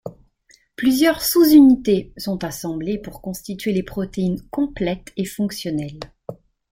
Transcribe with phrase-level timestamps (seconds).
[0.77, 5.99] Plusieurs sous-unités sont assemblées pour constituer les protéines complètes et fonctionnelles.